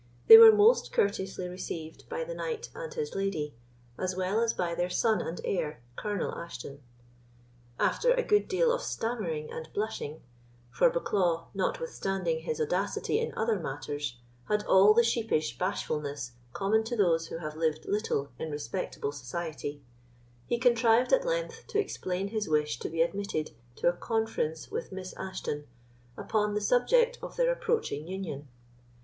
[0.25, 3.53] They were most courteously received by the knight and his lady,
[3.99, 6.81] as well as by their son and heir, Colonel Ashton.
[7.79, 14.17] After a good deal of stammering and blushing—for Bucklaw, notwithstanding his audacity in other matters,
[14.47, 20.57] had all the sheepish bashfulness common to those who have lived little in respectable society—he
[20.57, 25.13] contrived at length to explain his wish to be admitted to a conference with Miss
[25.13, 25.67] Ashton
[26.17, 28.47] upon the subject of their approaching union.